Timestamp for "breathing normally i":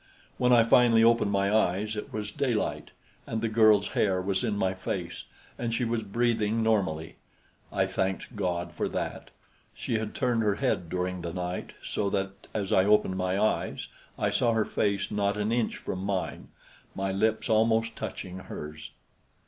6.01-7.85